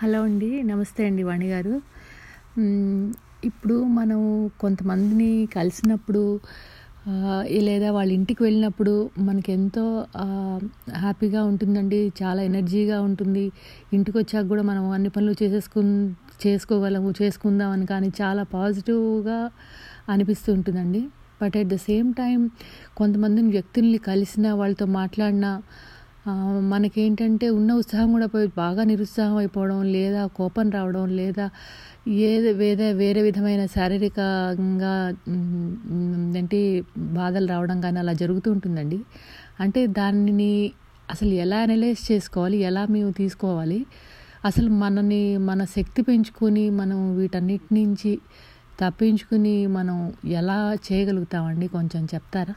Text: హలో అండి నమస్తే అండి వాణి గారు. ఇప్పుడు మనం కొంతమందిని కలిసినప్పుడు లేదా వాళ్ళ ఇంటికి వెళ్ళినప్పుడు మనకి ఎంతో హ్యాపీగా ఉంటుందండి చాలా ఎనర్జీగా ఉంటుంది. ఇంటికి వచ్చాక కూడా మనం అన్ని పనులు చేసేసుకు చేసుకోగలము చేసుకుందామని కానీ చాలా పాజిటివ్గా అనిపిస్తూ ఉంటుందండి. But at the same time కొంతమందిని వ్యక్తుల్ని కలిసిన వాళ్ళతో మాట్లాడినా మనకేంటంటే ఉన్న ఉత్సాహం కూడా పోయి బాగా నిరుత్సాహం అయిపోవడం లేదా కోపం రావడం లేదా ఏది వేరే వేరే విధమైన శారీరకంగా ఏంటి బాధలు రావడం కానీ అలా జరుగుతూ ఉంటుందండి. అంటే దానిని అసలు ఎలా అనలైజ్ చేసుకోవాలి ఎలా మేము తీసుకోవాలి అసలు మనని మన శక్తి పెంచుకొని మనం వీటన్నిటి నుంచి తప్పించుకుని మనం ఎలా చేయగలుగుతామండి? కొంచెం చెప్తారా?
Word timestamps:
హలో 0.00 0.18
అండి 0.26 0.48
నమస్తే 0.62 1.02
అండి 1.08 1.22
వాణి 1.28 1.46
గారు. 1.52 1.72
ఇప్పుడు 3.48 3.76
మనం 3.96 4.20
కొంతమందిని 4.60 5.30
కలిసినప్పుడు 5.56 6.22
లేదా 7.68 7.88
వాళ్ళ 7.96 8.10
ఇంటికి 8.18 8.40
వెళ్ళినప్పుడు 8.46 8.94
మనకి 9.28 9.50
ఎంతో 9.56 9.84
హ్యాపీగా 11.04 11.42
ఉంటుందండి 11.50 12.00
చాలా 12.20 12.40
ఎనర్జీగా 12.50 12.98
ఉంటుంది. 13.08 13.44
ఇంటికి 13.96 14.16
వచ్చాక 14.22 14.44
కూడా 14.52 14.64
మనం 14.70 14.86
అన్ని 14.98 15.12
పనులు 15.16 15.36
చేసేసుకు 15.42 15.82
చేసుకోగలము 16.46 17.10
చేసుకుందామని 17.22 17.88
కానీ 17.92 18.10
చాలా 18.22 18.44
పాజిటివ్గా 18.56 19.40
అనిపిస్తూ 20.14 20.48
ఉంటుందండి. 20.58 21.02
But 21.42 21.56
at 21.62 21.70
the 21.74 21.78
same 21.90 22.08
time 22.22 22.40
కొంతమందిని 23.00 23.50
వ్యక్తుల్ని 23.56 23.98
కలిసిన 24.10 24.46
వాళ్ళతో 24.62 24.86
మాట్లాడినా 25.00 25.52
మనకేంటంటే 26.72 27.46
ఉన్న 27.48 27.70
ఉత్సాహం 27.72 28.08
కూడా 28.12 28.26
పోయి 28.26 28.48
బాగా 28.56 28.82
నిరుత్సాహం 28.84 29.36
అయిపోవడం 29.36 29.82
లేదా 29.96 30.26
కోపం 30.38 30.66
రావడం 30.70 31.06
లేదా 31.20 31.46
ఏది 32.26 32.50
వేరే 32.52 32.92
వేరే 32.92 33.20
విధమైన 33.22 33.62
శారీరకంగా 33.66 34.92
ఏంటి 36.40 36.60
బాధలు 37.18 37.46
రావడం 37.46 37.80
కానీ 37.80 37.98
అలా 37.98 38.12
జరుగుతూ 38.12 38.48
ఉంటుందండి. 38.52 38.98
అంటే 39.60 39.80
దానిని 40.00 40.52
అసలు 41.10 41.32
ఎలా 41.44 41.58
అనలైజ్ 41.58 42.02
చేసుకోవాలి 42.12 42.56
ఎలా 42.60 42.82
మేము 42.86 43.10
తీసుకోవాలి 43.10 43.80
అసలు 44.44 44.70
మనని 44.82 45.22
మన 45.36 45.60
శక్తి 45.76 46.02
పెంచుకొని 46.02 46.70
మనం 46.70 46.98
వీటన్నిటి 47.18 47.68
నుంచి 47.74 48.12
తప్పించుకుని 48.80 49.66
మనం 49.66 49.96
ఎలా 50.40 50.58
చేయగలుగుతామండి? 50.86 51.66
కొంచెం 51.68 52.02
చెప్తారా? 52.14 52.54